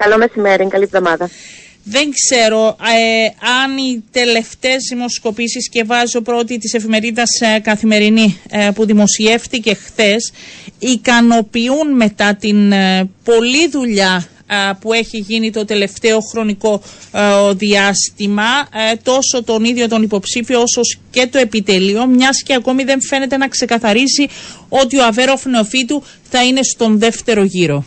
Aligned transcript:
Καλό 0.00 0.18
μεσημέρι, 0.18 0.66
καλή 0.68 0.84
εβδομάδα. 0.84 1.30
Δεν 1.84 2.10
ξέρω 2.10 2.66
ε, 2.68 3.24
αν 3.62 3.76
οι 3.76 4.04
τελευταίες 4.10 4.86
δημοσκοπήσεις 4.88 5.68
και 5.68 5.84
βάζω 5.84 6.20
πρώτη 6.20 6.58
της 6.58 6.74
εφημερίδας 6.74 7.40
ε, 7.40 7.58
Καθημερινή 7.58 8.40
ε, 8.50 8.70
που 8.74 8.86
δημοσιεύτηκε 8.86 9.74
χθες 9.74 10.32
ικανοποιούν 10.78 11.96
μετά 11.96 12.34
την 12.34 12.72
πολλή 13.24 13.68
δουλειά 13.70 14.26
που 14.80 14.92
έχει 14.92 15.18
γίνει 15.18 15.50
το 15.52 15.64
τελευταίο 15.64 16.20
χρονικό 16.20 16.82
διάστημα 17.52 18.68
τόσο 19.02 19.42
τον 19.44 19.64
ίδιο 19.64 19.88
τον 19.88 20.02
υποψήφιο 20.02 20.60
όσο 20.60 20.80
και 21.10 21.26
το 21.26 21.38
επιτελείο 21.38 22.06
μιας 22.06 22.42
και 22.42 22.54
ακόμη 22.54 22.84
δεν 22.84 23.02
φαίνεται 23.02 23.36
να 23.36 23.48
ξεκαθαρίσει 23.48 24.28
ότι 24.68 24.98
ο 24.98 25.04
Αβέροφ 25.04 25.44
Νεοφίτου 25.46 26.02
θα 26.30 26.44
είναι 26.44 26.62
στον 26.62 26.98
δεύτερο 26.98 27.42
γύρο. 27.42 27.84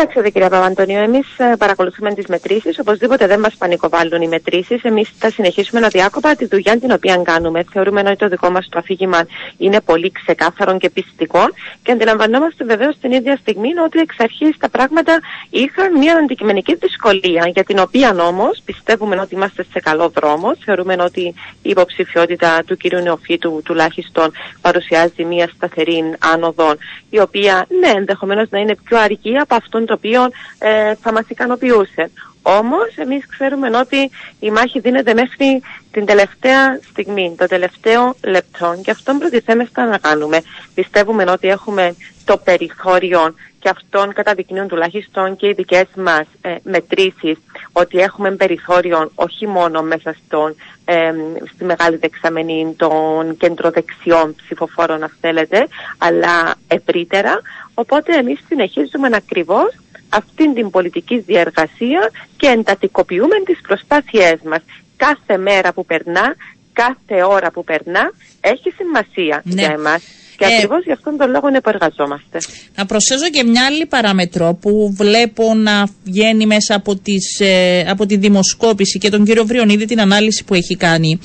Κοιτάξτε, 0.00 0.30
κύριε 0.30 0.48
Παπαντονίου, 0.48 0.98
εμείς 0.98 1.38
ε, 1.38 1.54
παρακολουθούμε 1.58 2.14
τις 2.14 2.26
μετρήσεις. 2.26 2.78
Οπωσδήποτε 2.78 3.26
δεν 3.26 3.40
μας 3.40 3.54
πανικοβάλλουν 3.54 4.22
οι 4.22 4.28
μετρήσεις. 4.28 4.82
Εμείς 4.82 5.10
θα 5.18 5.30
συνεχίσουμε 5.30 5.80
να 5.80 5.88
διάκοπα 5.88 6.36
τη 6.36 6.46
δουλειά 6.46 6.78
την 6.78 6.90
οποία 6.92 7.16
κάνουμε. 7.16 7.64
Θεωρούμε 7.72 8.00
ότι 8.00 8.16
το 8.16 8.28
δικό 8.28 8.50
μας 8.50 8.68
το 8.70 8.78
αφήγημα 8.78 9.26
είναι 9.56 9.80
πολύ 9.80 10.10
ξεκάθαρο 10.12 10.76
και 10.76 10.90
πιστικό 10.90 11.40
και 11.82 11.92
αντιλαμβανόμαστε 11.92 12.64
βεβαίως 12.64 12.96
την 13.00 13.12
ίδια 13.12 13.36
στιγμή 13.36 13.68
ότι 13.84 13.98
εξ 13.98 14.14
αρχής 14.18 14.56
τα 14.58 14.68
πράγματα 14.68 15.20
είχαν 15.50 15.98
μια 15.98 16.14
αντικειμενική 16.16 16.74
δυσκολία, 16.74 17.50
για 17.54 17.64
την 17.64 17.78
οποία 17.78 18.16
όμως 18.20 18.62
πιστεύουμε 18.64 19.20
ότι 19.20 19.34
είμαστε 19.34 19.66
σε 19.72 19.80
καλό 19.80 20.08
δρόμο. 20.08 20.56
Θεωρούμε 20.64 20.96
ότι 21.00 21.22
η 21.62 21.70
υποψηφιότητα 21.70 22.62
του 22.66 22.76
κυρίου 22.76 23.00
Νεοφίτου 23.00 23.60
τουλάχιστον 23.64 24.32
παρουσιάζει 24.60 25.24
μια 25.24 25.50
σταθερή 25.54 26.14
άνοδο, 26.34 26.74
η 27.10 27.20
οποία 27.20 27.66
ναι, 27.80 27.88
ενδεχομένως 27.88 28.48
να 28.50 28.58
είναι 28.58 28.76
πιο 28.84 28.98
αργή 28.98 29.38
από 29.38 29.54
αυτό 29.54 29.88
το 29.90 29.96
οποίο 29.96 30.30
ε, 30.58 30.94
θα 30.94 31.12
μας 31.12 31.24
ικανοποιούσε. 31.28 32.10
Όμως 32.42 32.96
εμείς 32.96 33.26
ξέρουμε 33.26 33.78
ότι 33.78 34.10
η 34.40 34.50
μάχη 34.50 34.80
δίνεται 34.80 35.14
μέχρι 35.14 35.62
την 35.90 36.06
τελευταία 36.06 36.80
στιγμή, 36.90 37.34
το 37.38 37.46
τελευταίο 37.46 38.14
λεπτό 38.24 38.80
και 38.82 38.90
αυτόν 38.90 39.18
προτιθέμεστα 39.18 39.84
να 39.86 39.98
κάνουμε. 39.98 40.42
Πιστεύουμε 40.74 41.24
ότι 41.30 41.48
έχουμε 41.48 41.94
το 42.24 42.36
περιθώριο 42.36 43.34
και 43.58 43.68
αυτόν 43.68 44.12
καταδεικνύουν 44.12 44.68
τουλάχιστον 44.68 45.36
και 45.36 45.46
οι 45.46 45.52
δικές 45.52 45.86
μας 45.96 46.26
ε, 46.40 46.54
μετρήσεις 46.62 47.38
ότι 47.72 47.98
έχουμε 47.98 48.30
περιθώριο 48.30 49.10
όχι 49.14 49.46
μόνο 49.46 49.82
μέσα 49.82 50.14
στον, 50.26 50.54
ε, 50.92 51.12
στη 51.54 51.64
μεγάλη 51.64 51.96
δεξαμενή 51.96 52.74
των 52.76 53.36
κεντροδεξιών 53.36 54.34
ψηφοφόρων 54.34 55.02
αν 55.02 55.16
θέλετε, 55.20 55.66
αλλά 55.98 56.54
ευρύτερα. 56.68 57.40
Οπότε 57.74 58.16
εμείς 58.16 58.38
συνεχίζουμε 58.48 59.08
ακριβώς 59.12 59.74
αυτήν 60.08 60.54
την 60.54 60.70
πολιτική 60.70 61.18
διαργασία 61.18 62.10
και 62.36 62.46
εντατικοποιούμε 62.46 63.40
τις 63.44 63.60
προσπάθειές 63.60 64.38
μας. 64.44 64.60
Κάθε 64.96 65.36
μέρα 65.36 65.72
που 65.72 65.84
περνά, 65.84 66.34
κάθε 66.72 67.22
ώρα 67.22 67.50
που 67.50 67.64
περνά 67.64 68.10
έχει 68.40 68.70
σημασία 68.70 69.42
ναι. 69.44 69.62
για 69.62 69.72
εμάς. 69.72 70.02
Και 70.40 70.46
ε, 70.46 70.54
ακριβώς 70.54 70.84
γι' 70.84 70.92
αυτόν 70.92 71.16
τον 71.16 71.30
λόγο 71.30 71.48
είναι 71.48 71.60
που 71.60 71.68
εργαζόμαστε. 71.68 72.38
Να 72.76 72.86
προσθέσω 72.86 73.28
και 73.30 73.44
μια 73.44 73.64
άλλη 73.64 73.86
παράμετρο 73.86 74.58
που 74.60 74.94
βλέπω 74.96 75.54
να 75.54 75.88
βγαίνει 76.04 76.46
μέσα 76.46 76.74
από, 76.74 76.96
τις, 76.96 77.40
ε, 77.40 77.84
από 77.88 78.06
τη 78.06 78.16
δημοσκόπηση 78.16 78.98
και 78.98 79.10
τον 79.10 79.24
κύριο 79.24 79.44
Βριονίδη 79.44 79.84
την 79.84 80.00
ανάλυση 80.00 80.44
που 80.44 80.54
έχει 80.54 80.76
κάνει. 80.76 81.20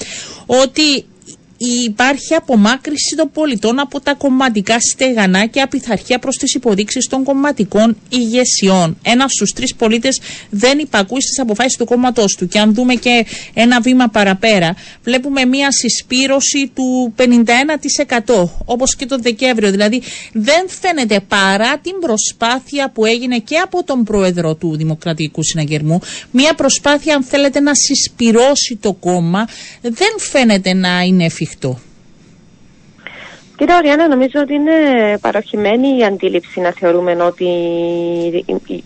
Ότι 0.45 1.05
υπάρχει 1.57 2.33
απομάκρυση 2.33 3.15
των 3.15 3.31
πολιτών 3.33 3.79
από 3.79 3.99
τα 4.01 4.13
κομματικά 4.13 4.79
στεγανά 4.79 5.45
και 5.45 5.61
απειθαρχία 5.61 6.19
προς 6.19 6.35
τις 6.35 6.53
υποδείξεις 6.53 7.07
των 7.07 7.23
κομματικών 7.23 7.97
ηγεσιών. 8.09 8.97
Ένας 9.01 9.31
στους 9.31 9.51
τρεις 9.51 9.75
πολίτες 9.75 10.21
δεν 10.49 10.79
υπακούει 10.79 11.21
στις 11.21 11.39
αποφάσεις 11.39 11.77
του 11.77 11.85
κόμματός 11.85 12.35
του. 12.35 12.47
Και 12.47 12.59
αν 12.59 12.73
δούμε 12.73 12.93
και 12.93 13.25
ένα 13.53 13.81
βήμα 13.81 14.07
παραπέρα, 14.07 14.75
βλέπουμε 15.03 15.45
μία 15.45 15.71
συσπήρωση 15.71 16.71
του 16.75 17.13
51% 17.17 18.49
όπως 18.65 18.95
και 18.95 19.05
το 19.05 19.17
Δεκέμβριο. 19.19 19.71
Δηλαδή 19.71 20.01
δεν 20.33 20.69
φαίνεται 20.81 21.19
παρά 21.27 21.77
την 21.77 21.93
προσπάθεια 21.99 22.91
που 22.91 23.05
έγινε 23.05 23.37
και 23.37 23.57
από 23.57 23.83
τον 23.83 24.03
πρόεδρο 24.03 24.55
του 24.55 24.75
Δημοκρατικού 24.77 25.43
Συναγερμού, 25.43 25.99
μία 26.31 26.53
προσπάθεια 26.53 27.15
αν 27.15 27.23
θέλετε 27.23 27.59
να 27.59 27.71
συσπυρώσει 27.75 28.77
το 28.81 28.93
κόμμα, 28.93 29.47
δεν 29.81 30.19
φαίνεται 30.19 30.73
να 30.73 31.01
είναι 31.01 31.25
εφικτή 31.25 31.44
εφικτό. 31.45 31.79
Κύριε 33.57 33.75
Οριάννα, 33.75 34.07
νομίζω 34.07 34.39
ότι 34.41 34.53
είναι 34.53 34.71
παροχημένη 35.21 35.97
η 35.97 36.03
αντίληψη 36.03 36.59
να 36.59 36.71
θεωρούμε 36.71 37.11
ότι 37.11 37.45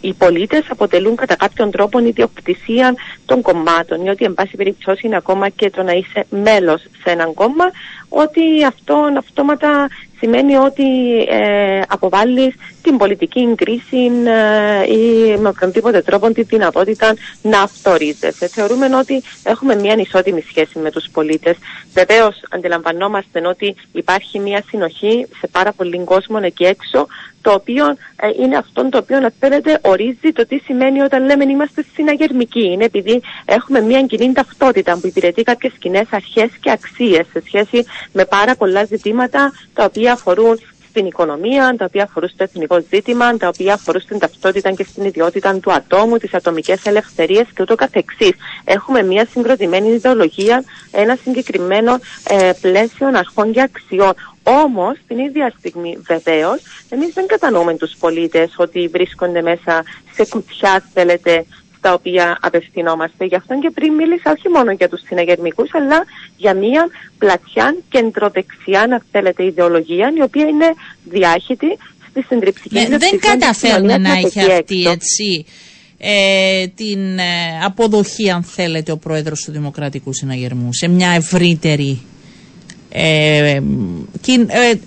οι 0.02 0.14
πολίτες 0.14 0.66
αποτελούν 0.70 1.16
κατά 1.16 1.36
κάποιον 1.36 1.72
τρόπο 1.72 2.00
ιδιοκτησία 2.00 2.96
των 3.26 3.42
κομμάτων 3.42 4.06
ή 4.06 4.10
ότι 4.10 4.26
εν 4.26 4.34
πάση 4.34 4.56
περιπτώσει 4.56 5.08
είναι 5.08 5.16
ακόμα 5.16 5.50
και 5.50 5.70
το 5.70 5.84
να 5.84 5.92
είσαι 5.92 6.26
μέλος 6.30 6.82
σε 6.82 7.12
έναν 7.12 7.34
κόμμα 7.34 7.72
ότι 8.10 8.64
αυτό 8.66 8.96
αυτόματα 9.18 9.88
σημαίνει 10.20 10.56
ότι 10.56 11.18
ε, 11.30 11.82
αποβάλλεις 11.88 12.56
την 12.82 12.98
πολιτική 12.98 13.56
κρίση 13.56 14.12
ε, 14.26 14.94
ή 14.94 15.38
με 15.38 15.50
οποιονδήποτε 15.50 16.02
τρόπο 16.02 16.32
τη 16.32 16.42
δυνατότητα 16.44 17.14
να 17.42 17.62
αυτορίζεσαι. 17.62 18.48
Θεωρούμε 18.48 18.96
ότι 18.96 19.24
έχουμε 19.44 19.76
μια 19.76 19.96
ισότιμη 19.98 20.42
σχέση 20.42 20.80
με 20.80 20.92
τους 20.92 21.06
πολίτες. 21.12 21.58
Βεβαίως 21.94 22.42
αντιλαμβανόμαστε 22.50 23.48
ότι 23.48 23.76
υπάρχει 23.92 24.40
μια 24.40 24.64
συνοχή 24.68 25.28
σε 25.40 25.48
πάρα 25.52 25.72
πολύ 25.72 26.04
κόσμο 26.04 26.40
εκεί 26.42 26.64
έξω 26.64 27.08
το 27.42 27.52
οποίο 27.52 27.86
ε, 28.16 28.30
είναι 28.42 28.58
αυτό 28.58 28.90
το 28.90 28.98
οποίο, 28.98 29.18
αν 29.18 29.34
θέλετε, 29.40 29.80
ορίζει 29.84 30.32
το 30.34 30.46
τι 30.48 30.58
σημαίνει 30.58 31.02
όταν 31.02 31.26
λέμε 31.26 31.44
είμαστε 31.44 31.86
συναγερμικοί. 31.94 32.64
Είναι 32.72 32.86
επειδή 32.86 33.22
έχουμε 33.46 33.82
μια 33.82 34.02
κοινή 34.04 34.34
ταυτότητα 34.34 34.98
που 35.00 35.08
υπηρετεί 35.08 35.44
κάποιες 35.44 35.74
κοινές 35.80 36.08
αρχές 36.10 36.50
και 36.62 36.72
αξίες 36.72 37.26
σε 37.32 37.42
σχέση 37.46 37.86
με 38.12 38.26
πάρα 38.26 38.56
πολλά 38.56 38.84
ζητήματα 38.84 39.52
τα 39.74 39.84
οποία 39.84 40.14
αφορούν 40.14 40.60
στην 40.90 41.06
οικονομία, 41.06 41.76
τα 41.78 41.86
οποία 41.86 42.04
αφορούν 42.04 42.30
στο 42.30 42.44
εθνικό 42.44 42.84
ζήτημα, 42.90 43.38
τα 43.38 43.48
οποία 43.48 43.74
αφορούν 43.74 44.02
στην 44.02 44.20
ταυτότητα 44.20 44.72
και 44.72 44.84
στην 44.84 45.04
ιδιότητα 45.04 45.60
του 45.60 45.72
ατόμου, 45.72 46.18
τις 46.18 46.34
ατομικές 46.34 46.86
ελευθερίες 46.86 47.46
και 47.56 47.62
ούτω 47.62 47.76
καθεξής. 47.76 48.34
Έχουμε 48.64 49.04
μια 49.04 49.28
συγκροτημένη 49.32 49.90
ιδεολογία, 49.90 50.64
ένα 50.92 51.18
συγκεκριμένο 51.24 52.00
ε, 52.30 52.52
πλαίσιο 52.62 53.08
αρχών 53.08 53.52
και 53.52 53.62
αξιών. 53.62 54.14
Όμως, 54.44 54.98
την 55.08 55.18
ίδια 55.18 55.54
στιγμή, 55.58 55.98
βεβαίως, 56.08 56.62
εμείς 56.90 57.14
δεν 57.14 57.28
κατανοούμε 57.28 57.74
τους 57.78 57.94
πολίτες 58.00 58.54
ότι 58.58 58.88
βρίσκονται 58.88 59.42
μέσα 59.42 59.84
σε 60.14 60.26
κουτιά, 60.26 60.84
θέλετε, 60.94 61.46
στα 61.80 61.94
οποία 61.94 62.38
απευθυνόμαστε. 62.42 63.26
Γι' 63.26 63.36
αυτό 63.36 63.60
και 63.60 63.70
πριν 63.70 63.94
μίλησα 63.94 64.32
όχι 64.32 64.50
μόνο 64.50 64.72
για 64.72 64.90
τους 64.90 65.02
συναγερμικούς, 65.06 65.70
αλλά 65.74 66.04
για 66.38 66.54
μια 66.54 66.88
πλατιά 67.18 67.76
κεντροδεξιά, 67.90 68.82
αν 68.82 69.04
θέλετε, 69.12 69.46
ιδεολογία, 69.46 70.12
η 70.18 70.22
οποία 70.22 70.48
είναι 70.48 70.74
διάχυτη 71.04 71.78
στη 72.10 72.22
συντριπτική 72.22 72.80
ναι, 72.80 72.98
Δεν 72.98 73.20
καταφέρνει 73.20 73.98
να 73.98 74.12
έχει 74.12 74.52
αυτή 74.52 74.84
έτσι 74.88 75.46
ε, 75.98 76.68
την 76.68 77.20
ε, 77.20 77.24
αποδοχή, 77.66 78.30
αν 78.30 78.44
θέλετε, 78.44 78.92
ο 78.92 78.98
πρόεδρος 78.98 79.44
του 79.46 79.52
Δημοκρατικού 79.52 80.14
Συναγερμού 80.14 80.74
σε 80.74 80.88
μια 80.88 81.10
ευρύτερη 81.10 82.02
ε, 82.92 83.50
ε, 83.50 83.62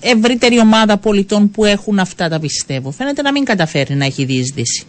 ευρύτερη 0.00 0.58
ομάδα 0.58 0.96
πολιτών 0.98 1.50
που 1.50 1.64
έχουν 1.64 1.98
αυτά 1.98 2.28
τα 2.28 2.40
πιστεύω. 2.40 2.90
Φαίνεται 2.90 3.22
να 3.22 3.32
μην 3.32 3.44
καταφέρει 3.44 3.94
να 3.94 4.04
έχει 4.04 4.24
διεισδύσει. 4.24 4.84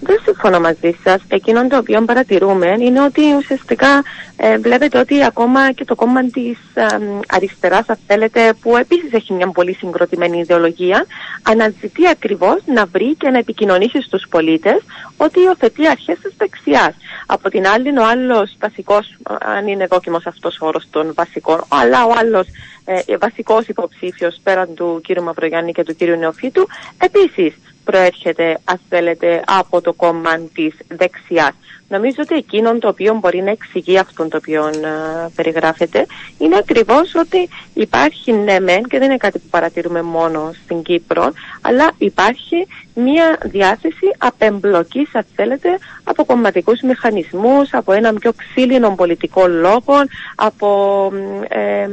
Δεν 0.00 0.18
συμφωνώ 0.24 0.60
μαζί 0.60 0.96
σας. 1.04 1.20
Εκείνο 1.28 1.66
το 1.66 1.76
οποίο 1.76 2.02
παρατηρούμε 2.02 2.74
είναι 2.78 3.02
ότι 3.02 3.34
ουσιαστικά 3.36 4.02
ε, 4.36 4.58
βλέπετε 4.58 4.98
ότι 4.98 5.24
ακόμα 5.24 5.72
και 5.72 5.84
το 5.84 5.94
κόμμα 5.94 6.24
της 6.24 6.58
ε, 6.74 6.86
αριστεράς, 7.28 7.88
αν 7.88 7.98
θέλετε, 8.06 8.52
που 8.60 8.76
επίσης 8.76 9.12
έχει 9.12 9.32
μια 9.32 9.46
πολύ 9.50 9.74
συγκροτημένη 9.74 10.38
ιδεολογία, 10.38 11.06
αναζητεί 11.42 12.08
ακριβώς 12.08 12.60
να 12.66 12.86
βρει 12.86 13.14
και 13.14 13.30
να 13.30 13.38
επικοινωνήσει 13.38 14.02
στους 14.02 14.26
πολίτες 14.30 14.82
ότι 15.16 15.40
υιοθετεί 15.40 15.88
αρχές 15.88 16.18
της 16.18 16.32
δεξιάς. 16.36 16.94
Από 17.26 17.50
την 17.50 17.66
άλλη, 17.66 17.98
ο 17.98 18.06
άλλος 18.06 18.56
βασικός, 18.60 19.16
αν 19.56 19.66
είναι 19.66 19.86
δόκιμος 19.86 20.26
αυτός 20.26 20.60
ο 20.60 20.66
όρος 20.66 20.84
των 20.90 21.12
βασικών, 21.14 21.64
αλλά 21.68 22.04
ο 22.04 22.12
άλλος 22.18 22.46
ε, 22.84 23.16
βασικός 23.16 23.66
υποψήφιος 23.66 24.40
πέραν 24.42 24.74
του 24.74 25.00
κ. 25.08 25.20
Μαυρογιάννη 25.20 25.72
και 25.72 25.84
του 25.84 25.96
κ. 25.96 26.02
Νεοφίτου, 26.02 26.66
επίσης 26.98 27.54
προέρχεται, 27.84 28.58
ας 28.64 28.80
θέλετε, 28.88 29.42
από 29.46 29.80
το 29.80 29.92
κόμμα 29.92 30.38
της 30.54 30.74
δεξιάς. 30.88 31.52
Νομίζω 31.88 32.16
ότι 32.18 32.34
εκείνον 32.34 32.80
το 32.80 32.88
οποίο 32.88 33.14
μπορεί 33.14 33.42
να 33.42 33.50
εξηγεί 33.50 33.98
αυτόν 33.98 34.28
το 34.28 34.36
οποίο 34.36 34.70
uh, 34.70 35.28
περιγράφεται 35.34 36.06
είναι 36.38 36.56
ακριβώς 36.56 37.14
ότι 37.14 37.48
υπάρχει 37.74 38.32
ναι 38.32 38.60
μεν 38.60 38.82
και 38.82 38.98
δεν 38.98 39.08
είναι 39.08 39.16
κάτι 39.16 39.38
που 39.38 39.48
παρατηρούμε 39.50 40.02
μόνο 40.02 40.52
στην 40.64 40.82
Κύπρο 40.82 41.32
αλλά 41.60 41.92
υπάρχει 41.98 42.66
μια 42.94 43.38
διάθεση 43.44 44.06
απεμπλοκής 44.18 45.14
αν 45.14 45.24
θέλετε 45.34 45.68
από 46.04 46.24
κομματικούς 46.24 46.80
μηχανισμούς, 46.80 47.72
από 47.72 47.92
έναν 47.92 48.14
πιο 48.14 48.32
ξύλινο 48.32 48.94
πολιτικό 48.94 49.46
λόγο, 49.46 49.94
από 50.34 51.10
ε, 51.48 51.88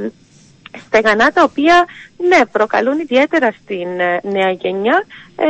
στεγανά 0.86 1.32
τα 1.32 1.44
οποία 1.44 1.86
ναι 2.30 2.46
προκαλούν 2.52 3.00
ιδιαίτερα 3.00 3.54
στην 3.64 4.00
ε, 4.00 4.20
νέα 4.24 4.52
γενιά 4.52 5.04
ε, 5.36 5.46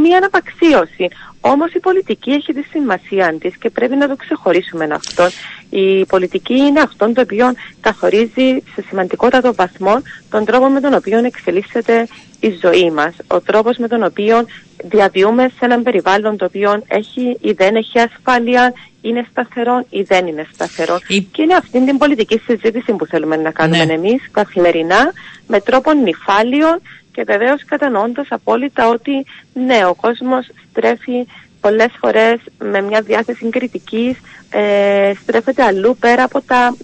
μία 0.00 0.16
αναπαξίωση. 0.16 1.08
Όμως 1.40 1.72
η 1.72 1.80
πολιτική 1.80 2.30
έχει 2.30 2.52
τη 2.52 2.62
σημασία 2.62 3.34
της 3.40 3.56
και 3.56 3.70
πρέπει 3.70 3.96
να 3.96 4.08
το 4.08 4.16
ξεχωρίσουμε 4.16 4.88
αυτό. 4.92 5.26
Η 5.70 6.04
πολιτική 6.04 6.54
είναι 6.54 6.80
αυτό 6.80 7.12
το 7.12 7.20
οποίο 7.20 7.52
καθορίζει 7.80 8.62
σε 8.74 8.84
σημαντικότατο 8.88 9.54
βαθμό 9.54 10.02
τον 10.30 10.44
τρόπο 10.44 10.68
με 10.68 10.80
τον 10.80 10.94
οποίο 10.94 11.18
εξελίσσεται 11.18 12.06
η 12.40 12.58
ζωή 12.62 12.90
μας. 12.90 13.14
Ο 13.26 13.40
τρόπος 13.40 13.76
με 13.76 13.88
τον 13.88 14.02
οποίο 14.02 14.44
διαβιούμε 14.84 15.48
σε 15.48 15.64
έναν 15.64 15.82
περιβάλλον 15.82 16.36
το 16.36 16.44
οποίο 16.44 16.82
έχει 16.88 17.36
ή 17.40 17.52
δεν 17.52 17.76
έχει 17.76 17.98
ασφάλεια, 17.98 18.72
είναι 19.08 19.26
σταθερό 19.30 19.84
ή 19.90 20.02
δεν 20.02 20.26
είναι 20.26 20.46
σταθερό. 20.52 20.98
Και 21.32 21.42
είναι 21.42 21.54
αυτή 21.54 21.84
την 21.84 21.98
πολιτική 21.98 22.38
συζήτηση 22.38 22.92
που 22.92 23.06
θέλουμε 23.06 23.36
να 23.36 23.50
κάνουμε 23.50 23.84
ναι. 23.84 23.92
εμείς 23.92 24.28
καθημερινά 24.30 25.12
με 25.46 25.60
τρόπο 25.60 25.92
νυφάλιο 25.92 26.80
και 27.12 27.24
βεβαίως 27.24 27.64
κατανοώντας 27.64 28.26
απόλυτα 28.30 28.88
ότι 28.88 29.26
ναι, 29.52 29.86
ο 29.86 29.94
κόσμος 29.94 30.48
στρέφει 30.70 31.26
πολλές 31.68 31.92
φορές 32.00 32.38
με 32.58 32.80
μια 32.80 33.00
διάθεση 33.00 33.48
κριτικής 33.48 34.16
ε, 34.50 35.12
στρέφεται 35.22 35.62
αλλού 35.62 35.96
πέρα 36.00 36.22
από 36.22 36.40
τα 36.40 36.76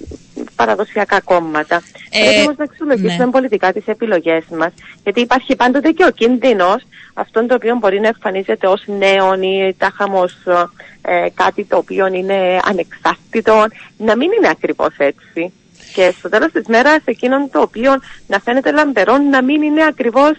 παραδοσιακά 0.56 1.20
κόμματα. 1.20 1.82
Ε, 2.10 2.18
Πρέπει 2.20 2.40
όμως 2.40 2.56
να 2.56 2.64
αξιολογήσουμε 2.64 3.24
ναι. 3.24 3.30
πολιτικά 3.30 3.72
τις 3.72 3.86
επιλογές 3.86 4.44
μας 4.58 4.72
γιατί 5.02 5.20
υπάρχει 5.20 5.56
πάντοτε 5.56 5.90
και 5.90 6.04
ο 6.04 6.10
κίνδυνος 6.10 6.82
αυτό 7.14 7.46
το 7.46 7.54
οποίο 7.54 7.76
μπορεί 7.76 8.00
να 8.00 8.06
εμφανίζεται 8.08 8.66
ως 8.66 8.82
νέο 8.86 9.34
ή 9.40 9.74
τάχα 9.78 10.06
ε, 11.02 11.26
κάτι 11.34 11.64
το 11.64 11.76
οποίο 11.76 12.06
είναι 12.06 12.60
ανεξάρτητο 12.64 13.66
να 13.96 14.16
μην 14.16 14.30
είναι 14.32 14.48
ακριβώς 14.48 14.94
έτσι. 14.96 15.52
Και 15.94 16.14
στο 16.18 16.28
τέλος 16.28 16.52
της 16.52 16.66
μέρας 16.66 16.98
εκείνον 17.04 17.50
το 17.50 17.60
οποίο 17.60 17.92
να 18.26 18.38
φαίνεται 18.38 18.72
λαμπερό 18.72 19.16
να 19.16 19.42
μην 19.42 19.62
είναι 19.62 19.84
ακριβώς 19.84 20.32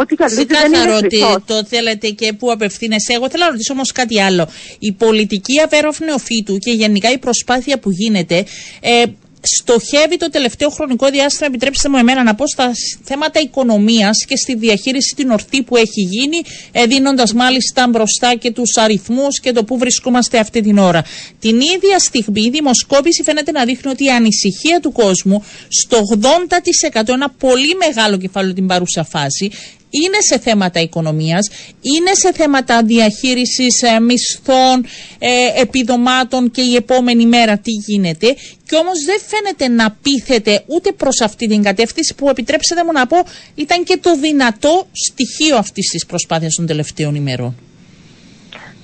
Ό,τι 0.00 0.14
Ξεκάθαρο 0.14 0.96
ότι 0.96 1.18
το 1.46 1.64
θέλετε 1.64 2.08
και 2.08 2.32
πού 2.32 2.50
απευθύνεσαι. 2.52 3.12
Εγώ 3.12 3.30
θέλω 3.30 3.44
να 3.44 3.50
ρωτήσω 3.50 3.72
όμως 3.72 3.92
κάτι 3.92 4.20
άλλο. 4.20 4.48
Η 4.78 4.92
πολιτική 4.92 5.60
αβέροφ 5.60 6.00
νεοφύτου 6.00 6.58
και 6.58 6.70
γενικά 6.70 7.12
η 7.12 7.18
προσπάθεια 7.18 7.78
που 7.78 7.90
γίνεται 7.90 8.44
ε, 8.80 9.02
στοχεύει 9.42 10.16
το 10.16 10.30
τελευταίο 10.30 10.68
χρονικό 10.68 11.10
διάστημα, 11.10 11.46
επιτρέψτε 11.46 11.88
μου 11.88 11.96
εμένα 11.96 12.22
να 12.22 12.34
πω, 12.34 12.46
στα 12.46 12.70
θέματα 13.02 13.40
οικονομίας 13.40 14.24
και 14.26 14.36
στη 14.36 14.54
διαχείριση 14.54 15.14
την 15.16 15.30
ορθή 15.30 15.62
που 15.62 15.76
έχει 15.76 16.00
γίνει, 16.00 16.40
ε, 16.72 16.84
δίνοντας 16.84 17.32
μάλιστα 17.32 17.88
μπροστά 17.88 18.34
και 18.34 18.50
τους 18.50 18.76
αριθμούς 18.76 19.40
και 19.40 19.52
το 19.52 19.64
που 19.64 19.78
βρισκόμαστε 19.78 20.38
αυτή 20.38 20.60
την 20.60 20.78
ώρα. 20.78 21.04
Την 21.38 21.60
ίδια 21.60 21.98
στιγμή 21.98 22.42
η 22.42 22.50
δημοσκόπηση 22.50 23.22
φαίνεται 23.22 23.50
να 23.50 23.64
δείχνει 23.64 23.90
ότι 23.90 24.04
η 24.04 24.10
ανησυχία 24.10 24.80
του 24.80 24.92
κόσμου 24.92 25.44
στο 25.68 25.98
80% 25.98 27.12
ένα 27.12 27.30
πολύ 27.30 27.74
μεγάλο 27.74 28.16
κεφάλαιο 28.16 28.54
την 28.54 28.66
παρούσα 28.66 29.04
φάση 29.04 29.50
είναι 29.90 30.16
σε 30.28 30.38
θέματα 30.38 30.80
οικονομίας, 30.80 31.48
είναι 31.80 32.10
σε 32.12 32.32
θέματα 32.32 32.82
διαχείρισης 32.82 33.82
ε, 33.82 34.00
μισθών, 34.00 34.86
ε, 35.18 35.60
επιδομάτων 35.60 36.50
και 36.50 36.62
η 36.62 36.74
επόμενη 36.74 37.26
μέρα 37.26 37.58
τι 37.58 37.70
γίνεται 37.70 38.36
και 38.66 38.76
όμως 38.76 39.04
δεν 39.06 39.18
φαίνεται 39.26 39.68
να 39.68 39.96
πείθεται 40.02 40.62
ούτε 40.66 40.92
προς 40.92 41.20
αυτή 41.20 41.46
την 41.46 41.62
κατεύθυνση 41.62 42.14
που 42.14 42.28
επιτρέψτε 42.28 42.84
μου 42.84 42.92
να 42.92 43.06
πω 43.06 43.16
ήταν 43.54 43.84
και 43.84 43.98
το 44.02 44.16
δυνατό 44.18 44.86
στοιχείο 44.92 45.56
αυτής 45.56 45.86
της 45.90 46.06
προσπάθειας 46.06 46.54
των 46.54 46.66
τελευταίων 46.66 47.14
ημερών. 47.14 47.67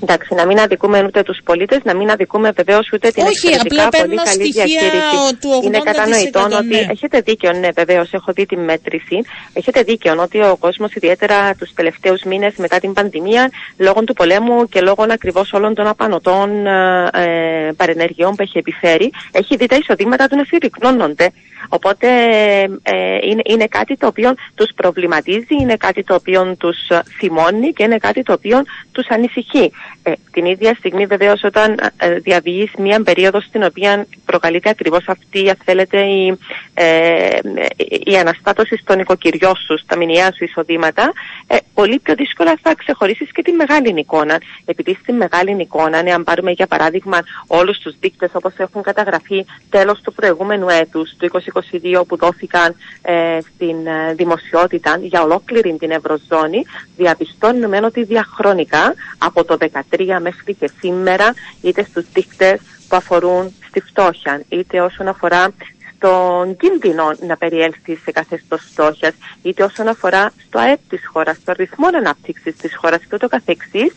Εντάξει, 0.07 0.35
να 0.35 0.47
μην 0.47 0.59
αδικούμε 0.59 1.05
ούτε 1.07 1.23
τους 1.23 1.39
πολίτες, 1.45 1.79
να 1.85 1.95
μην 1.95 2.11
αδικούμε 2.11 2.51
βεβαίως 2.51 2.89
ούτε 2.93 3.11
την 3.11 3.23
Όχι, 3.23 3.47
εξαιρετικά 3.47 3.89
πολύ 3.89 4.17
καλή 4.17 4.51
διαχείριση. 4.51 5.17
Του 5.41 5.49
80 5.63 5.67
Είναι 5.67 5.79
κατανοητό 5.79 6.43
ότι 6.43 6.67
ναι. 6.67 6.87
έχετε 6.91 7.21
δίκιο, 7.21 7.53
ναι, 7.53 7.69
βεβαίως, 7.75 8.13
έχω 8.13 8.33
δει 8.33 8.47
τη 8.47 8.57
μέτρηση. 8.57 9.19
Έχετε 9.53 9.83
δίκιο 9.83 10.15
ότι 10.19 10.39
ο 10.43 10.57
κόσμος, 10.61 10.95
ιδιαίτερα 10.95 11.55
τους 11.55 11.73
τελευταίους 11.75 12.23
μήνες 12.23 12.55
μετά 12.57 12.79
την 12.79 12.93
πανδημία, 12.93 13.51
λόγω 13.77 14.05
του 14.05 14.13
πολέμου 14.13 14.69
και 14.69 14.81
λόγω 14.81 15.07
ακριβώς 15.09 15.53
όλων 15.53 15.75
των 15.75 15.87
απανοτών 15.87 16.67
ε, 16.67 17.73
παρενεργειών 17.77 18.35
που 18.35 18.43
έχει 18.43 18.59
επιφέρει, 18.59 19.11
έχει 19.33 19.57
δει 19.57 19.67
τα 19.67 19.77
εισοδήματα 19.77 20.27
του 20.27 20.37
να 20.37 20.45
συρρυκνώνονται. 20.45 21.33
Οπότε 21.69 22.09
ε, 22.83 23.19
είναι, 23.23 23.43
είναι 23.45 23.67
κάτι 23.67 23.97
το 23.97 24.07
οποίο 24.07 24.35
τους 24.55 24.71
προβληματίζει, 24.75 25.55
είναι 25.61 25.77
κάτι 25.77 26.03
το 26.03 26.15
οποίο 26.15 26.57
τους 26.59 26.79
θυμώνει 27.19 27.73
και 27.73 27.83
είναι 27.83 27.97
κάτι 27.97 28.23
το 28.23 28.33
οποίο 28.33 28.63
τους 28.93 29.07
ανησυχεί. 29.09 29.73
Ε, 30.03 30.13
την 30.31 30.45
ίδια 30.45 30.75
στιγμή 30.75 31.07
βεβαίως 31.07 31.43
όταν 31.43 31.81
ε, 31.97 32.15
διαβείς 32.19 32.71
μια 32.79 33.03
περίοδος 33.03 33.45
στην 33.45 33.63
οποία 33.63 34.07
προκαλείται 34.25 34.69
ακριβώς 34.69 35.05
αυτή, 35.07 35.49
αν 35.49 35.57
θέλετε, 35.65 36.01
η, 36.01 36.39
ε, 36.75 37.39
η 38.05 38.17
αναστάτωση 38.17 38.77
στον 38.77 38.99
οικοκυριό 38.99 39.53
σου, 39.67 39.79
στα 39.79 39.97
μηνιαία 39.97 40.33
σου 40.33 40.45
εισοδήματα, 40.45 41.13
ε, 41.47 41.57
πολύ 41.75 41.99
πιο 41.99 42.15
δύσκολα 42.15 42.59
θα 42.63 42.75
ξεχωρίσεις 42.75 43.33
και 43.33 43.43
τη 43.43 43.53
μεγάλη 43.53 43.99
εικόνα. 43.99 44.41
Επειδή 44.65 44.99
στη 45.03 45.13
μεγάλη 45.13 45.61
εικόνα, 45.61 46.03
ναι, 46.03 46.13
αν 46.13 46.25
πάρουμε 46.25 46.51
για 46.51 46.67
παράδειγμα 46.67 47.19
όλους 47.47 47.79
τους 47.79 47.95
δείκτες 48.01 48.31
όπως 48.33 48.53
έχουν 48.57 48.83
καταγραφεί 48.83 49.45
τέλος 49.71 50.01
του 50.01 50.13
προηγούμενου 50.13 50.69
έτους, 50.69 51.11
του 51.19 51.31
2022 52.01 52.05
που 52.07 52.17
δόθηκαν 52.17 52.75
ε, 53.03 53.39
στην 53.55 53.87
ε, 53.87 54.15
δημοσιότητα 54.15 54.99
για 55.01 55.23
ολόκληρη 55.23 55.77
την 55.79 55.91
Ευρωζώνη, 55.91 56.65
διαπιστώνουμε 56.97 57.81
ότι 57.85 58.05
διαχρονικά 58.05 58.95
από 59.19 59.45
το 59.45 59.57
2013 59.61 60.19
μέχρι 60.21 60.55
και 60.55 60.71
σήμερα, 60.81 61.35
είτε 61.63 61.85
στους 61.85 62.05
δείκτες 62.13 62.61
που 62.89 62.97
αφορούν 62.97 63.55
στη 63.69 63.81
φτώχεια, 63.81 64.43
είτε 64.49 64.81
όσον 64.81 65.09
αφορά 65.09 65.53
στον 66.05 66.57
κίνδυνο 66.57 67.13
να 67.27 67.37
περιέλθει 67.37 67.97
σε 67.97 68.11
καθεστώς 68.11 68.63
φτώχειας, 68.71 69.15
είτε 69.43 69.63
όσον 69.63 69.89
αφορά 69.89 70.33
στο 70.47 70.59
ΑΕΠ 70.59 70.79
της 70.89 71.01
χώρας, 71.13 71.37
στο 71.37 71.53
ρυθμό 71.53 71.87
ανάπτυξη 71.95 72.53
της 72.53 72.77
χώρας 72.77 73.01
και 73.01 73.15
ούτω 73.15 73.29
καθεξής, 73.29 73.93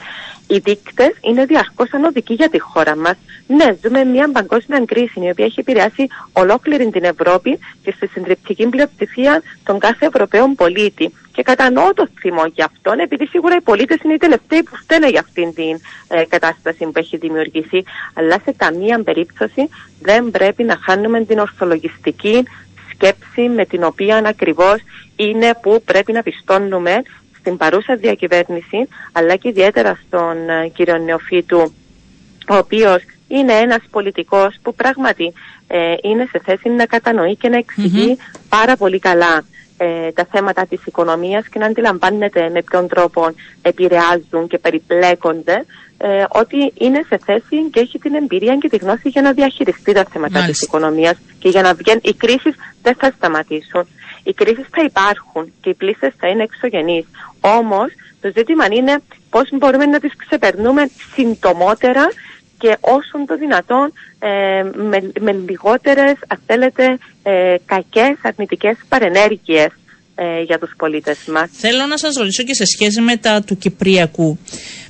οι 0.47 0.57
δείκτες 0.57 1.11
είναι 1.21 1.45
διαρκώς 1.45 1.93
ανωδικοί 1.93 2.33
για 2.33 2.49
τη 2.49 2.59
χώρα 2.59 2.95
μας. 2.95 3.15
Ναι, 3.47 3.75
ζούμε 3.83 4.03
μια 4.03 4.31
παγκόσμια 4.31 4.83
κρίση 4.85 5.19
η 5.19 5.29
οποία 5.29 5.45
έχει 5.45 5.59
επηρεάσει 5.59 6.07
ολόκληρη 6.33 6.89
την 6.89 7.03
Ευρώπη 7.03 7.59
και 7.83 7.91
στη 7.95 8.07
συντριπτική 8.07 8.67
πλειοψηφία 8.67 9.41
των 9.63 9.79
κάθε 9.79 10.05
Ευρωπαίων 10.05 10.55
πολίτη. 10.55 11.13
Και 11.37 11.43
κατανοώ 11.43 11.93
το 11.93 12.07
θυμό 12.19 12.45
γι' 12.45 12.61
αυτόν, 12.61 12.99
επειδή 12.99 13.25
σίγουρα 13.27 13.55
οι 13.55 13.61
πολίτες 13.61 13.97
είναι 14.03 14.13
οι 14.13 14.17
τελευταίοι 14.17 14.63
που 14.63 14.75
φταίνε 14.75 15.07
για 15.07 15.19
αυτήν 15.19 15.53
την 15.53 15.79
ε, 16.07 16.23
κατάσταση 16.25 16.85
που 16.85 16.91
έχει 16.93 17.17
δημιουργηθεί. 17.17 17.83
Αλλά 18.13 18.39
σε 18.45 18.53
καμία 18.57 19.03
περίπτωση 19.03 19.69
δεν 20.01 20.31
πρέπει 20.31 20.63
να 20.63 20.77
χάνουμε 20.81 21.23
την 21.23 21.39
ορθολογιστική 21.39 22.43
σκέψη 22.91 23.41
με 23.41 23.65
την 23.65 23.83
οποία 23.83 24.17
ακριβώς 24.25 24.79
είναι 25.15 25.57
που 25.61 25.81
πρέπει 25.85 26.11
να 26.11 26.23
πιστώνουμε 26.23 27.01
στην 27.39 27.57
παρούσα 27.57 27.95
διακυβέρνηση, 27.95 28.87
αλλά 29.11 29.35
και 29.35 29.47
ιδιαίτερα 29.47 29.99
στον 30.07 30.49
ε, 30.49 30.67
κύριο 30.67 30.97
Νεοφίτου, 30.97 31.73
ο 32.49 32.55
οποίος 32.55 33.01
είναι 33.27 33.53
ένας 33.53 33.81
πολιτικός 33.91 34.55
που 34.61 34.75
πράγματι 34.75 35.33
ε, 35.67 35.93
είναι 36.01 36.27
σε 36.31 36.41
θέση 36.45 36.69
να 36.69 36.85
κατανοεί 36.85 37.35
και 37.35 37.49
να 37.49 37.57
εξηγει 37.57 38.17
πάρα 38.49 38.77
πολύ 38.77 38.99
καλά 38.99 39.43
ε, 39.77 40.11
τα 40.11 40.27
θέματα 40.31 40.65
της 40.65 40.85
οικονομίας 40.85 41.47
και 41.47 41.59
να 41.59 41.65
αντιλαμβάνεται 41.65 42.49
με 42.49 42.61
ποιον 42.61 42.87
τρόπο 42.87 43.33
επηρεάζουν 43.61 44.47
και 44.47 44.57
περιπλέκονται 44.57 45.65
ε, 45.97 46.23
ότι 46.29 46.73
είναι 46.77 47.01
σε 47.07 47.19
θέση 47.25 47.69
και 47.71 47.79
έχει 47.79 47.99
την 47.99 48.15
εμπειρία 48.15 48.57
και 48.57 48.69
τη 48.69 48.77
γνώση 48.77 49.09
για 49.09 49.21
να 49.21 49.31
διαχειριστεί 49.31 49.93
τα 49.93 50.05
θέματα 50.11 50.39
Μάλιστα. 50.39 50.51
της 50.51 50.61
οικονομίας 50.61 51.17
και 51.39 51.49
για 51.49 51.61
να 51.61 51.73
βγουν 51.73 51.99
οι 52.03 52.13
κρίσεις 52.13 52.55
δεν 52.81 52.95
θα 52.95 53.13
σταματήσουν. 53.17 53.87
Οι 54.23 54.33
κρίσεις 54.33 54.65
θα 54.71 54.83
υπάρχουν 54.83 55.53
και 55.61 55.69
οι 55.69 55.73
πλήσεις 55.73 56.13
θα 56.17 56.27
είναι 56.27 56.43
εξωγενείς. 56.43 57.05
Όμως 57.41 57.87
το 58.21 58.31
ζήτημα 58.35 58.65
είναι 58.69 59.01
πώς 59.29 59.49
μπορούμε 59.51 59.85
να 59.85 59.99
τις 59.99 60.15
ξεπερνούμε 60.15 60.89
συντομότερα 61.13 62.07
και 62.57 62.77
όσον 62.79 63.25
το 63.25 63.37
δυνατόν 63.37 63.93
ε, 64.19 64.63
με, 64.75 65.11
με 65.19 65.31
λιγότερες, 65.31 66.13
αν 66.27 66.39
θέλετε, 66.45 66.97
ε, 67.23 67.55
κακές 67.65 68.17
αρνητικές 68.21 68.77
παρενέργειες 68.89 69.67
ε, 70.15 70.41
για 70.41 70.59
τους 70.59 70.73
πολίτες 70.77 71.17
μας. 71.27 71.49
Θέλω 71.51 71.85
να 71.85 71.97
σας 71.97 72.15
ρωτήσω 72.15 72.43
και 72.43 72.53
σε 72.53 72.65
σχέση 72.65 73.01
με 73.01 73.17
τα 73.17 73.41
του 73.43 73.57
Κυπριακού. 73.57 74.37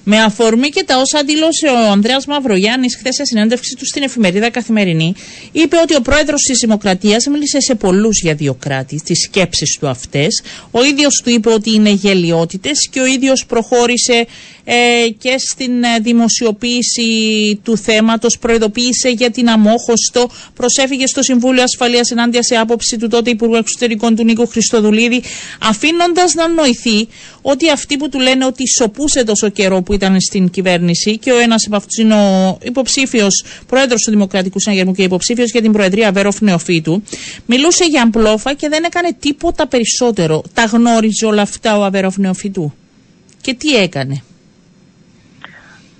Με 0.09 0.21
αφορμή 0.21 0.69
και 0.69 0.83
τα 0.83 0.97
όσα 0.97 1.23
δήλωσε 1.23 1.67
ο 1.67 1.91
Ανδρέας 1.91 2.25
Μαυρογιάννης 2.25 2.95
χθες 2.95 3.15
σε 3.15 3.25
συνέντευξη 3.25 3.75
του 3.75 3.85
στην 3.85 4.03
εφημερίδα 4.03 4.49
Καθημερινή, 4.49 5.13
είπε 5.51 5.77
ότι 5.77 5.95
ο 5.95 6.01
πρόεδρος 6.01 6.41
της 6.41 6.57
Δημοκρατίας 6.59 7.25
μίλησε 7.25 7.59
σε 7.59 7.75
πολλούς 7.75 8.21
για 8.21 8.33
δύο 8.33 8.53
κράτη, 8.53 9.01
τις 9.05 9.19
σκέψεις 9.21 9.77
του 9.79 9.87
αυτές. 9.87 10.43
Ο 10.71 10.83
ίδιος 10.83 11.21
του 11.23 11.29
είπε 11.29 11.49
ότι 11.49 11.73
είναι 11.73 11.89
γελιότητες 11.89 12.89
και 12.91 12.99
ο 12.99 13.05
ίδιος 13.05 13.45
προχώρησε 13.45 14.27
ε, 14.69 15.09
και 15.17 15.35
στην 15.37 15.83
ε, 15.83 15.99
δημοσιοποίηση 16.01 17.09
του 17.63 17.77
θέματος, 17.77 18.37
προειδοποίησε 18.39 19.09
για 19.09 19.31
την 19.31 19.49
αμόχωστο, 19.49 20.29
προσέφηκε 20.53 21.07
στο 21.07 21.23
Συμβούλιο 21.23 21.63
Ασφαλείας 21.63 22.11
ενάντια 22.11 22.43
σε 22.43 22.55
άποψη 22.55 22.97
του 22.97 23.07
τότε 23.07 23.29
Υπουργού 23.29 23.55
Εξωτερικών 23.55 24.15
του 24.15 24.23
Νίκο 24.23 24.45
Χριστοδουλίδη, 24.45 25.23
αφήνοντας 25.61 26.33
να 26.33 26.47
νοηθεί 26.47 27.07
ότι 27.41 27.69
αυτοί 27.69 27.97
που 27.97 28.09
του 28.09 28.19
λένε 28.19 28.45
ότι 28.45 28.63
σοπούσε 28.67 29.23
τόσο 29.23 29.49
καιρό 29.49 29.81
που 29.81 29.93
ήταν 29.97 30.21
στην 30.21 30.49
κυβέρνηση 30.49 31.17
και 31.17 31.31
ο 31.31 31.37
ένας 31.37 31.65
από 31.67 31.75
αυτούς 31.75 31.97
είναι 31.97 32.13
ο 32.13 32.57
υποψήφιος 32.63 33.43
πρόεδρος 33.67 34.01
του 34.01 34.11
Δημοκρατικού 34.11 34.59
Συναγερμού 34.59 34.93
και 34.93 35.03
υποψήφιος 35.03 35.51
για 35.51 35.61
την 35.61 35.71
Προεδρία 35.71 36.11
Βέροφ 36.11 36.41
Νεοφίτου. 36.41 37.03
Μιλούσε 37.45 37.85
για 37.85 38.01
αμπλόφα 38.01 38.53
και 38.53 38.69
δεν 38.69 38.83
έκανε 38.83 39.15
τίποτα 39.19 39.67
περισσότερο. 39.67 40.43
Τα 40.53 40.63
γνώριζε 40.63 41.25
όλα 41.25 41.41
αυτά 41.41 41.77
ο 41.77 41.83
Αβέροφ 41.83 42.17
Νεοφίτου; 42.17 42.73
Και 43.41 43.53
τι 43.53 43.75
έκανε; 43.75 44.23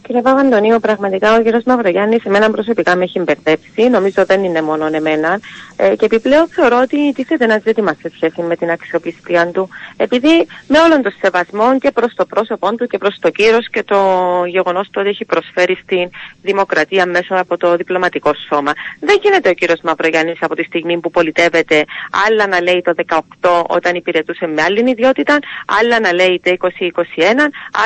Κύριε 0.08 0.22
Παπαντονίου, 0.22 0.80
πραγματικά 0.80 1.36
ο 1.36 1.42
κύριος 1.42 1.64
Μαυρογιάννης 1.64 2.26
εμένα 2.26 2.52
προσωπικά 2.52 2.96
με 2.96 3.04
έχει 3.04 3.20
μπερδέψει. 3.20 3.90
Νομίζω 3.90 4.26
δεν 4.26 4.44
είναι 4.44 4.62
μόνο 4.62 4.86
εμένα. 4.86 5.40
Ε, 5.76 5.96
και 5.96 6.06
επιπλέον 6.06 6.48
θεωρώ 6.48 6.80
ότι 6.82 7.14
τίθεται 7.14 7.44
ένα 7.44 7.62
ζήτημα 7.66 7.96
σε 8.02 8.12
σχέση 8.16 8.42
με 8.42 8.56
την 8.56 8.70
αξιοπιστία 8.70 9.48
του. 9.48 9.70
Επειδή 9.98 10.48
με 10.68 10.80
όλον 10.80 11.02
τον 11.02 11.14
σεβασμό 11.22 11.78
και 11.80 11.92
προς 11.92 12.14
το 12.16 12.26
πρόσωπό 12.26 12.76
του 12.76 12.88
και 12.88 12.98
προς 12.98 13.20
το 13.20 13.30
κύριο 13.30 13.60
και 13.72 13.84
το 13.84 13.98
γεγονός 14.46 14.86
του 14.86 14.94
ότι 14.98 15.10
έχει 15.10 15.26
προσφέρει 15.26 15.80
στην 15.84 16.10
δημοκρατία 16.42 17.06
μέσω 17.06 17.36
από 17.36 17.58
το 17.58 17.76
διπλωματικό 17.76 18.32
σώμα. 18.50 18.72
Δεν 19.00 19.20
γίνεται 19.22 19.50
ο 19.50 19.54
κύριος 19.54 19.80
Μαυρογιάννης 19.82 20.38
από 20.42 20.56
τη 20.56 20.64
στιγμή 20.64 21.00
που 21.00 21.10
πολιτεύεται 21.10 21.86
άλλα 22.28 22.48
να 22.48 22.62
λέει 22.62 22.82
το 22.82 22.94
18 23.42 23.64
όταν 23.68 23.96
υπηρετούσε 23.96 24.48
με 24.48 24.62
άλλη 24.62 24.90
ιδιότητα, 24.90 25.40
άλλα 25.82 26.00
να 26.00 26.14
λέει 26.14 26.42
το 26.44 26.58
2021, 26.60 26.70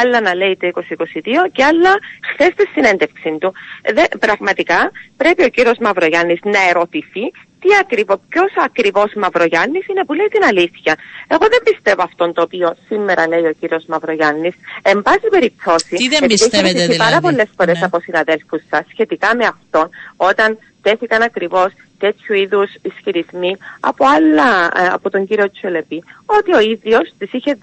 άλλα 0.02 0.22
να 0.22 0.36
λέει 0.36 0.58
το 0.58 0.72
2022 0.76 1.22
και 1.52 1.64
άλλα 1.64 2.00
χθες 2.32 2.48
στη 2.48 2.66
συνέντευξη 2.74 3.38
του. 3.40 3.54
Δε, 3.94 4.04
πραγματικά 4.20 4.92
πρέπει 5.18 5.44
ο 5.44 5.50
κύριος 5.50 5.78
Μαυρογιάννης 5.78 6.40
να 6.44 6.68
ερωτηθεί 6.70 7.32
τι 7.62 7.70
ακριβώ, 7.80 8.22
ποιος 8.30 8.52
ακριβώς 8.66 9.14
Μαυρογιάννης 9.14 9.88
είναι 9.88 10.06
που 10.06 10.14
λέει 10.14 10.28
την 10.28 10.44
αλήθεια. 10.44 10.96
Εγώ 11.28 11.46
δεν 11.50 11.62
πιστεύω 11.64 12.04
αυτόν 12.04 12.34
το 12.34 12.42
οποίο 12.42 12.76
σήμερα 12.88 13.28
λέει 13.28 13.46
ο 13.46 13.54
κύριος 13.60 13.86
Μαυρογιάννης. 13.86 14.54
Εν 14.82 15.02
πάση 15.02 15.28
περιπτώσει, 15.30 15.96
τι 15.96 16.08
δεν 16.08 16.26
πιστεύετε 16.28 16.72
δηλαδή. 16.72 16.98
πάρα 16.98 17.20
πολλές 17.20 17.50
φορές 17.58 17.80
ναι. 17.80 17.86
από 17.86 18.00
συναδέλφους 18.00 18.62
σας 18.70 18.86
σχετικά 18.92 19.36
με 19.36 19.46
αυτόν, 19.46 19.90
όταν 20.16 20.58
τέθηκαν 20.82 21.22
ακριβώς 21.22 21.72
τέτοιου 22.00 22.36
είδους 22.36 22.70
ισχυρισμοί 22.82 23.58
από, 23.80 24.06
άλλα, 24.06 24.72
ε, 24.76 24.88
από 24.88 25.10
τον 25.10 25.28
κύριο 25.28 25.52
Τσελεπή, 25.52 26.04
ότι 26.26 26.54
ο 26.54 26.60
ίδιος 26.60 27.14
τη 27.18 27.28
είχε 27.32 27.56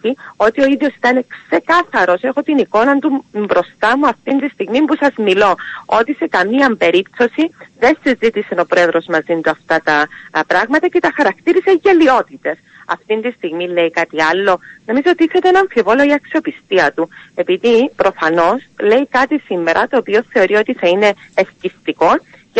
δια, 0.00 0.14
ότι 0.36 0.62
ο 0.62 0.66
ίδιος 0.66 0.94
ήταν 0.94 1.24
ξεκάθαρος. 1.48 2.22
Έχω 2.22 2.42
την 2.42 2.58
εικόνα 2.58 2.98
του 2.98 3.24
μπροστά 3.32 3.98
μου 3.98 4.06
αυτή 4.06 4.38
τη 4.38 4.48
στιγμή 4.48 4.82
που 4.84 4.96
σας 5.00 5.12
μιλώ. 5.16 5.54
Ότι 5.84 6.14
σε 6.14 6.26
καμία 6.26 6.76
περίπτωση 6.78 7.50
δεν 7.78 7.98
συζήτησε 8.02 8.54
ο 8.58 8.66
πρόεδρος 8.66 9.06
μαζί 9.06 9.40
του 9.40 9.50
αυτά 9.50 9.80
τα 9.84 10.08
πράγματα 10.46 10.88
και 10.88 11.00
τα 11.00 11.12
χαρακτήρισε 11.16 11.78
γελιότητες. 11.82 12.58
Αυτή 12.88 13.20
τη 13.20 13.30
στιγμή 13.30 13.68
λέει 13.68 13.90
κάτι 13.90 14.22
άλλο. 14.22 14.60
Νομίζω 14.86 15.10
ότι 15.10 15.24
ήθελε 15.24 15.50
να 15.50 15.60
αμφιβόλω 15.60 16.04
η 16.04 16.12
αξιοπιστία 16.12 16.92
του. 16.92 17.08
Επειδή 17.34 17.90
προφανώς 17.96 18.62
λέει 18.80 19.06
κάτι 19.10 19.42
σήμερα 19.46 19.88
το 19.88 19.96
οποίο 19.96 20.22
θεωρεί 20.28 20.54
ότι 20.54 20.72
θα 20.72 20.88
είναι 20.88 21.14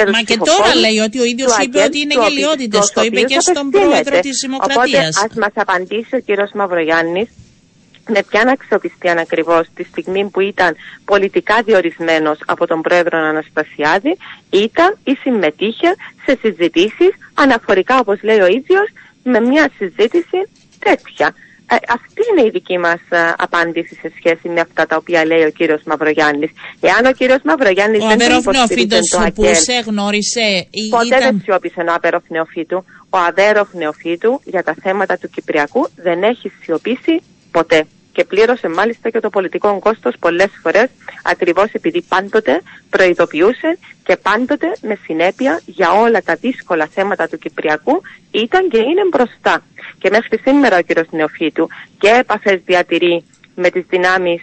ευτυχιστικό 0.01 0.45
Μα 0.45 0.53
και 0.53 0.63
τώρα 0.63 0.75
λέει 0.75 0.99
ότι 0.99 1.19
ο 1.21 1.25
ίδιος 1.25 1.59
είπε 1.63 1.79
ότι 1.79 1.99
είναι 2.01 2.15
γελιότητες. 2.15 2.91
Το 2.91 3.03
είπε 3.03 3.21
και 3.21 3.41
στον 3.41 3.71
πρόεδρο 3.71 4.21
της 4.21 4.39
Δημοκρατίας. 4.47 5.17
Οπότε 5.17 5.25
ας 5.25 5.33
μας 5.43 5.53
απαντήσει 5.55 6.17
ο 6.17 6.21
κύριος 6.21 6.51
Μαυρογιάννης 6.55 7.29
με 8.09 8.23
ποια 8.29 8.41
αξιοπιστία 8.49 9.13
ακριβώς 9.13 9.69
τη 9.75 9.85
στιγμή 9.85 10.31
που 10.31 10.41
ήταν 10.41 10.77
πολιτικά 11.05 11.63
διορισμένος 11.65 12.39
από 12.47 12.67
τον 12.67 12.81
πρόεδρο 12.81 13.19
Αναστασιάδη, 13.19 14.17
ήταν 14.51 14.99
ή 15.05 15.13
συμμετείχε 15.23 15.91
σε 16.25 16.39
συζητήσεις 16.41 17.11
αναφορικά, 17.35 17.99
όπως 17.99 18.23
λέει 18.23 18.41
ο 18.41 18.47
ίδιος, 18.47 18.89
με 19.23 19.41
μια 19.41 19.71
συζήτηση 19.77 20.39
τέτοια. 20.79 21.35
Ε, 21.71 21.75
αυτή 21.75 22.23
είναι 22.31 22.47
η 22.47 22.51
δική 22.51 22.79
μας 22.79 23.01
ε, 23.09 23.35
απάντηση 23.39 23.95
σε 23.95 24.13
σχέση 24.17 24.49
με 24.49 24.61
αυτά 24.61 24.87
τα 24.87 24.97
οποία 24.97 25.25
λέει 25.25 25.45
ο 25.45 25.51
κύριος 25.51 25.83
Μαυρογιάννης. 25.85 26.51
Εάν 26.81 27.05
ο 27.05 27.13
κύριος 27.13 27.39
Μαυρογιάννης 27.45 28.03
ο 28.05 28.07
δεν 28.07 28.39
υποστηρίζει 28.39 29.09
το 29.11 29.19
ΑΚΕΛ... 29.19 29.33
που 29.33 29.55
σε 29.55 29.73
γνώρισε... 29.87 30.69
Ποτέ 30.91 31.07
ήταν... 31.07 31.21
δεν 31.21 31.41
σιώπησε 31.45 31.81
ο 31.81 31.93
Αβέροφ 31.93 32.23
Νεοφύτου. 32.29 32.85
Ο 33.11 33.19
Αβέροφ 33.19 33.75
Νεοφύτου 33.75 34.41
για 34.45 34.63
τα 34.63 34.75
θέματα 34.83 35.17
του 35.19 35.29
Κυπριακού 35.29 35.89
δεν 35.97 36.23
έχει 36.23 36.53
σιωπήσει 36.63 37.23
ποτέ 37.51 37.87
και 38.17 38.25
πλήρωσε 38.25 38.69
μάλιστα 38.69 39.11
και 39.11 39.21
το 39.21 39.31
πολιτικό 39.31 39.79
κόστος 39.79 40.15
πολλές 40.19 40.51
φορές 40.63 40.89
ακριβώς 41.23 41.69
επειδή 41.73 42.03
πάντοτε 42.03 42.63
προειδοποιούσε 42.91 43.79
και 44.05 44.17
πάντοτε 44.17 44.67
με 44.81 44.99
συνέπεια 45.05 45.61
για 45.67 45.93
όλα 45.93 46.23
τα 46.23 46.35
δύσκολα 46.35 46.87
θέματα 46.87 47.29
του 47.29 47.39
Κυπριακού 47.39 48.03
ήταν 48.31 48.69
και 48.69 48.79
είναι 48.79 49.05
μπροστά. 49.11 49.63
Και 49.99 50.09
μέχρι 50.11 50.39
σήμερα 50.39 50.77
ο 50.79 50.83
κ. 50.87 51.13
Νεοφίτου 51.13 51.69
και 51.99 52.09
επαφές 52.09 52.61
διατηρεί 52.65 53.25
με 53.55 53.71
τις 53.71 53.85
δυνάμεις 53.89 54.43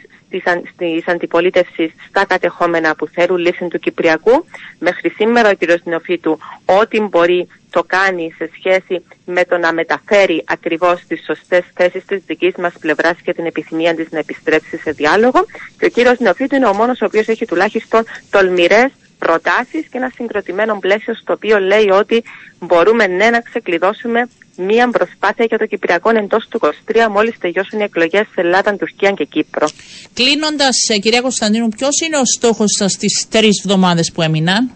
της, 0.78 1.08
αντιπολίτευσης 1.08 1.92
στα 2.08 2.26
κατεχόμενα 2.26 2.96
που 2.96 3.08
θέλουν 3.08 3.38
λύση 3.38 3.68
του 3.68 3.80
Κυπριακού. 3.80 4.46
Μέχρι 4.80 5.10
σήμερα 5.10 5.50
ο 5.50 5.54
κ. 5.60 5.86
Νεοφίτου 5.86 6.40
ό,τι 6.66 7.00
μπορεί 7.02 7.48
το 7.76 7.84
κάνει 7.88 8.34
σε 8.38 8.50
σχέση 8.58 9.06
με 9.26 9.46
το 9.46 9.58
να 9.58 9.74
μεταφέρει 9.74 10.44
ακριβώς 10.48 11.02
τις 11.08 11.24
σωστές 11.26 11.64
θέσεις 11.74 12.06
της 12.06 12.22
δικής 12.26 12.54
μας 12.56 12.74
πλευράς 12.80 13.18
και 13.24 13.34
την 13.34 13.46
επιθυμία 13.46 13.96
της 13.96 14.08
να 14.12 14.20
επιστρέψει 14.20 14.78
σε 14.78 14.92
διάλογο. 14.92 15.46
Και 15.80 15.86
ο 15.86 15.90
κύριος 15.90 16.20
Νεοφίτου 16.20 16.56
είναι 16.56 16.68
ο 16.68 16.74
μόνος 16.74 17.02
ο 17.02 17.06
οποίος 17.06 17.28
έχει 17.28 17.46
τουλάχιστον 17.46 18.04
τολμηρές 18.30 18.92
προτάσεις 19.20 19.84
και 19.92 19.98
ένα 20.02 20.12
συγκροτημένο 20.16 20.78
πλαίσιο 20.80 21.14
στο 21.16 21.34
οποίο 21.34 21.60
λέει 21.60 21.90
ότι 21.90 22.24
μπορούμε 22.60 23.08
ναι 23.08 23.30
να 23.30 23.42
ξεκλειδώσουμε 23.42 24.30
μία 24.56 24.90
προσπάθεια 24.90 25.46
για 25.46 25.58
το 25.58 25.66
Κυπριακό 25.66 26.10
εντός 26.10 26.48
του 26.50 26.60
23 26.62 27.08
μόλις 27.10 27.38
τελειώσουν 27.38 27.80
οι 27.80 27.84
εκλογές 27.84 28.26
σε 28.34 28.42
Ελλάδα, 28.42 28.76
Τουρκία 28.76 29.12
και 29.12 29.24
Κύπρο. 29.24 29.68
Κλείνοντας, 30.14 30.76
ε, 30.94 30.98
κυρία 30.98 31.22
Κωνσταντίνου, 31.22 31.70
ποιος 31.70 32.00
είναι 32.06 32.18
ο 32.18 32.26
στόχος 32.26 32.76
σας 32.78 32.92
στι 32.92 33.08
τρεις 33.30 33.64
εβδομάδες 33.66 34.12
που 34.14 34.22
έμειναν; 34.22 34.72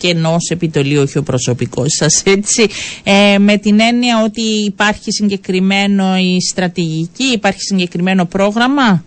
Και 0.00 0.08
ενός 0.08 0.48
επιτολή, 0.50 0.96
όχι 0.98 1.18
ο 1.18 1.22
προσωπικός 1.22 1.92
σας, 1.98 2.22
έτσι. 2.26 2.66
Ε, 3.04 3.38
με 3.38 3.56
την 3.56 3.80
έννοια 3.80 4.22
ότι 4.24 4.42
υπάρχει 4.66 5.12
συγκεκριμένο 5.12 6.16
η 6.16 6.36
στρατηγική, 6.50 7.24
υπάρχει 7.24 7.60
συγκεκριμένο 7.60 8.24
πρόγραμμα; 8.24 9.04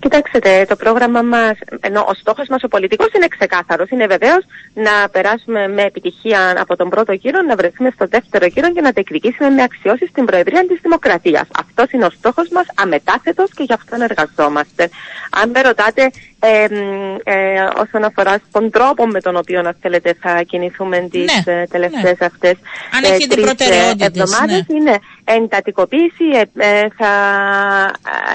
Κοιτάξτε, 0.00 0.64
το 0.68 0.76
πρόγραμμα 0.76 1.22
μας, 1.22 1.56
ενώ 1.80 2.00
ο 2.08 2.14
στόχος 2.14 2.48
μας 2.48 2.62
ο 2.62 2.68
πολιτικός 2.68 3.08
είναι 3.12 3.26
ξεκάθαρος. 3.26 3.90
Είναι 3.90 4.06
βεβαίως 4.06 4.44
να 4.74 5.08
περάσουμε 5.08 5.68
με 5.68 5.82
επιτυχία 5.82 6.54
από 6.60 6.76
τον 6.76 6.88
πρώτο 6.88 7.12
γύρο, 7.12 7.42
να 7.42 7.56
βρεθούμε 7.56 7.90
στο 7.94 8.06
δεύτερο 8.10 8.46
γύρο 8.46 8.72
και 8.72 8.80
να 8.80 8.90
διεκδικήσουμε 8.90 9.48
με 9.50 9.62
αξιώσεις 9.62 10.08
στην 10.08 10.24
Προεδρία 10.24 10.66
της 10.66 10.78
Δημοκρατίας. 10.82 11.48
Αυτός 11.58 11.90
είναι 11.90 12.04
ο 12.04 12.10
στόχος 12.10 12.48
μας, 12.48 12.66
αμετάθετος 12.74 13.50
και 13.56 13.62
γι' 13.62 13.72
αυτόν 13.72 14.00
εργαζόμαστε. 14.00 14.90
Αν 15.30 15.50
με 15.50 15.60
ρωτάτε 15.60 16.10
ε, 16.40 16.66
ε, 17.24 17.68
όσον 17.76 18.04
αφορά 18.04 18.40
στον 18.48 18.70
τρόπο 18.70 19.06
με 19.06 19.20
τον 19.20 19.36
οποίο 19.36 19.62
να 19.62 19.74
θέλετε 19.80 20.16
θα 20.20 20.42
κινηθούμε 20.42 21.08
τις 21.10 21.42
ναι, 21.44 21.52
ε, 21.52 21.66
τελευταίες 21.66 22.18
ναι. 22.18 22.26
αυτές 22.26 22.52
ε, 23.60 24.04
εβδομάδε, 24.04 24.52
ναι. 24.54 24.76
είναι 24.76 24.98
εντατικοποίηση. 25.36 26.24
Ε, 26.32 26.42
ε, 26.68 26.88
θα 26.96 27.12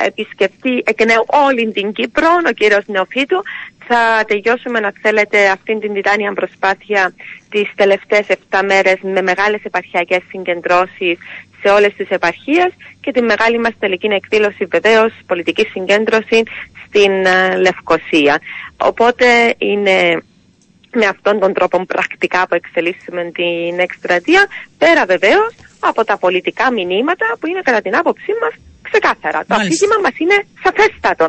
επισκεφτεί 0.05 0.83
εκ 0.85 1.05
νέου 1.05 1.23
όλη 1.47 1.71
την 1.71 1.91
Κύπρο 1.91 2.27
ο 2.47 2.51
κύριος 2.51 2.83
Νεοφίτου. 2.87 3.41
Θα 3.87 4.23
τελειώσουμε, 4.27 4.79
να 4.79 4.91
θέλετε, 5.01 5.47
αυτήν 5.49 5.79
την 5.79 5.93
τιτάνια 5.93 6.33
προσπάθεια 6.33 7.13
τις 7.49 7.71
τελευταίες 7.75 8.25
7 8.49 8.59
μέρες 8.65 8.97
με 9.01 9.21
μεγάλες 9.21 9.59
επαρχιακές 9.63 10.21
συγκεντρώσεις 10.29 11.17
σε 11.61 11.71
όλες 11.71 11.93
τις 11.93 12.09
επαρχίες 12.09 12.71
και 13.01 13.11
τη 13.11 13.21
μεγάλη 13.21 13.59
μας 13.59 13.71
τελική 13.79 14.07
εκδήλωση 14.07 14.65
βεβαίως 14.65 15.13
πολιτική 15.27 15.65
συγκέντρωση 15.65 16.43
στην 16.85 17.11
uh, 17.25 17.57
Λευκοσία. 17.57 18.39
Οπότε 18.77 19.55
είναι 19.57 20.23
με 20.95 21.05
αυτόν 21.05 21.39
τον 21.39 21.53
τρόπο 21.53 21.85
πρακτικά 21.85 22.47
που 22.47 22.55
εξελίσσουμε 22.55 23.31
την 23.33 23.79
εκστρατεία, 23.79 24.47
πέρα 24.77 25.05
βεβαίως 25.05 25.53
από 25.79 26.03
τα 26.03 26.17
πολιτικά 26.17 26.71
μηνύματα 26.71 27.25
που 27.39 27.47
είναι 27.47 27.61
κατά 27.61 27.81
την 27.81 27.95
άποψή 27.95 28.31
μας 28.41 28.53
ξεκάθαρα. 28.89 29.39
Το 29.47 29.55
αφήγημα 29.55 29.97
μας 30.03 30.15
είναι 30.17 30.37
σαφέστατο. 30.63 31.25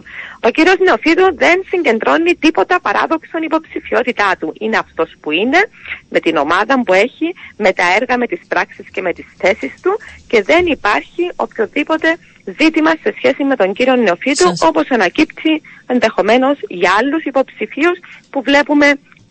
Ο 0.47 0.49
κύριος 0.57 0.79
Νεοφίδου 0.79 1.27
δεν 1.45 1.57
συγκεντρώνει 1.71 2.33
τίποτα 2.35 2.81
παράδοξον 2.81 3.43
υποψηφιότητά 3.43 4.31
του. 4.39 4.53
Είναι 4.59 4.79
αυτός 4.85 5.11
που 5.21 5.31
είναι, 5.31 5.61
με 6.09 6.21
την 6.21 6.37
ομάδα 6.37 6.83
που 6.83 6.93
έχει, 6.93 7.29
με 7.57 7.73
τα 7.73 7.85
έργα, 7.99 8.19
με 8.19 8.27
τις 8.27 8.41
πράξεις 8.49 8.87
και 8.91 9.01
με 9.01 9.13
τις 9.13 9.27
θέσεις 9.39 9.73
του 9.83 9.93
και 10.29 10.43
δεν 10.43 10.67
υπάρχει 10.67 11.23
οποιοδήποτε 11.37 12.17
ζήτημα 12.59 12.91
σε 12.91 13.15
σχέση 13.17 13.45
με 13.45 13.57
τον 13.57 13.73
κύριο 13.73 13.97
Νεοφίδου, 13.97 14.53
όπως 14.61 14.89
ανακύπτει 14.91 15.63
ενδεχομένως 15.87 16.59
για 16.69 16.91
άλλους 16.99 17.25
υποψηφίους 17.25 17.99
που 18.31 18.43
βλέπουμε 18.43 18.87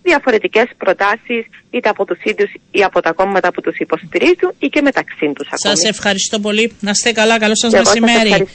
διαφορετικές 0.10 0.68
προτάσεις 0.78 1.44
είτε 1.70 1.90
από 1.90 2.06
τους 2.06 2.20
ίδιους 2.24 2.52
ή 2.72 2.84
από 2.84 3.02
τα 3.02 3.12
κόμματα 3.20 3.52
που 3.54 3.62
τους 3.62 3.78
υποστηρίζουν 3.78 4.52
ή 4.60 4.68
και 4.68 4.82
μεταξύ 4.82 5.32
τους. 5.36 5.48
Σας 5.54 5.84
ευχαριστώ 5.84 6.40
πολύ. 6.40 6.66
Να 6.80 6.90
είστε 6.90 7.12
καλά. 7.12 7.40
Καλό 7.40 7.56
σας 7.56 7.72
μεσημέρι. 7.74 8.48